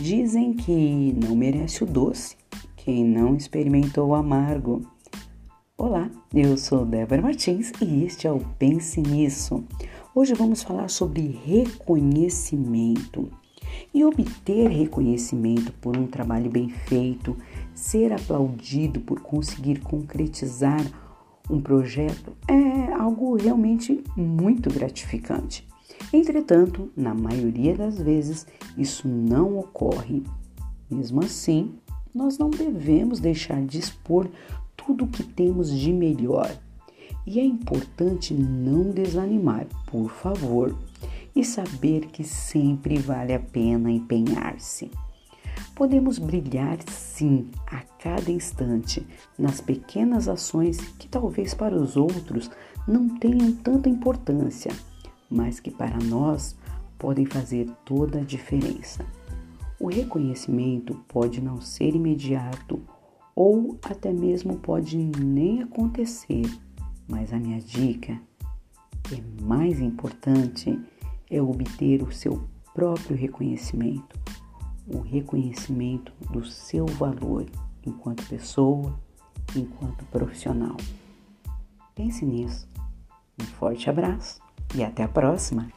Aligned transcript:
Dizem 0.00 0.52
que 0.54 1.14
não 1.24 1.36
merece 1.36 1.84
o 1.84 1.86
doce 1.86 2.36
quem 2.76 3.04
não 3.04 3.36
experimentou 3.36 4.08
o 4.08 4.14
amargo. 4.14 4.82
Olá, 5.78 6.10
eu 6.34 6.56
sou 6.56 6.84
Débora 6.84 7.22
Martins 7.22 7.70
e 7.80 8.04
este 8.04 8.26
é 8.26 8.32
o 8.32 8.40
Pense 8.58 9.00
Nisso. 9.00 9.62
Hoje 10.12 10.34
vamos 10.34 10.64
falar 10.64 10.90
sobre 10.90 11.38
reconhecimento. 11.46 13.30
E 13.94 14.04
obter 14.04 14.68
reconhecimento 14.68 15.72
por 15.74 15.96
um 15.96 16.08
trabalho 16.08 16.50
bem 16.50 16.68
feito, 16.68 17.36
ser 17.72 18.12
aplaudido 18.12 18.98
por 19.00 19.20
conseguir 19.20 19.78
concretizar 19.78 20.84
um 21.48 21.60
projeto 21.60 22.36
é 22.48 22.92
algo 22.94 23.36
realmente 23.36 24.02
muito 24.16 24.68
gratificante. 24.70 25.64
Entretanto, 26.12 26.90
na 26.96 27.14
maioria 27.14 27.76
das 27.76 27.98
vezes, 27.98 28.46
isso 28.76 29.08
não 29.08 29.58
ocorre. 29.58 30.22
Mesmo 30.90 31.22
assim, 31.24 31.74
nós 32.14 32.38
não 32.38 32.50
devemos 32.50 33.20
deixar 33.20 33.64
de 33.64 33.78
expor 33.78 34.28
tudo 34.76 35.04
o 35.04 35.08
que 35.08 35.22
temos 35.22 35.70
de 35.70 35.92
melhor. 35.92 36.50
E 37.26 37.40
é 37.40 37.44
importante 37.44 38.34
não 38.34 38.90
desanimar, 38.90 39.66
por 39.86 40.10
favor, 40.10 40.76
e 41.34 41.44
saber 41.44 42.06
que 42.06 42.22
sempre 42.22 42.98
vale 42.98 43.32
a 43.32 43.40
pena 43.40 43.90
empenhar-se. 43.90 44.90
Podemos 45.74 46.18
brilhar 46.18 46.78
sim 46.88 47.50
a 47.66 47.80
cada 47.98 48.30
instante 48.30 49.04
nas 49.36 49.60
pequenas 49.60 50.28
ações 50.28 50.78
que 50.98 51.08
talvez 51.08 51.54
para 51.54 51.74
os 51.74 51.96
outros 51.96 52.50
não 52.86 53.08
tenham 53.18 53.50
tanta 53.52 53.88
importância 53.88 54.70
mas 55.34 55.58
que 55.58 55.70
para 55.70 55.98
nós 55.98 56.56
podem 56.96 57.26
fazer 57.26 57.68
toda 57.84 58.20
a 58.20 58.24
diferença. 58.24 59.04
O 59.80 59.88
reconhecimento 59.88 60.94
pode 61.08 61.40
não 61.40 61.60
ser 61.60 61.94
imediato 61.96 62.80
ou 63.34 63.76
até 63.82 64.12
mesmo 64.12 64.56
pode 64.58 64.96
nem 64.96 65.60
acontecer, 65.60 66.46
mas 67.08 67.32
a 67.32 67.38
minha 67.38 67.60
dica 67.60 68.18
é 69.12 69.42
mais 69.42 69.80
importante 69.80 70.78
é 71.28 71.42
obter 71.42 72.02
o 72.02 72.12
seu 72.12 72.48
próprio 72.72 73.16
reconhecimento, 73.16 74.18
o 74.86 75.00
reconhecimento 75.00 76.12
do 76.30 76.44
seu 76.44 76.86
valor 76.86 77.44
enquanto 77.84 78.26
pessoa, 78.28 78.98
enquanto 79.56 80.04
profissional. 80.06 80.76
Pense 81.94 82.24
nisso. 82.24 82.68
Um 83.40 83.44
forte 83.44 83.90
abraço 83.90 84.43
e 84.74 84.82
até 84.82 85.02
a 85.02 85.08
próxima! 85.08 85.68